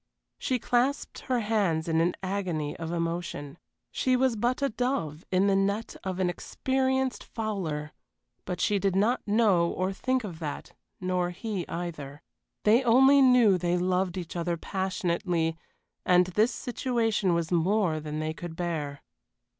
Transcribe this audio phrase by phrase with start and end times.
[0.39, 3.59] She clasped her hands in an agony of emotion.
[3.91, 7.91] She was but a dove in the net of an experienced fowler,
[8.43, 12.23] but she did not know or think of that, nor he either.
[12.63, 15.55] They only knew they loved each other passionately,
[16.03, 19.03] and this situation was more than they could bear.